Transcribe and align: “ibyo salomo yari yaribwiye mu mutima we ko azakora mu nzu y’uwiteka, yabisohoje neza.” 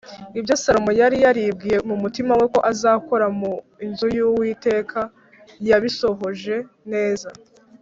“ibyo 0.39 0.53
salomo 0.63 0.91
yari 1.01 1.17
yaribwiye 1.25 1.77
mu 1.87 1.95
mutima 2.03 2.31
we 2.39 2.45
ko 2.53 2.59
azakora 2.71 3.25
mu 3.39 3.51
nzu 3.89 4.07
y’uwiteka, 4.15 4.99
yabisohoje 5.69 6.55
neza.” 6.91 7.29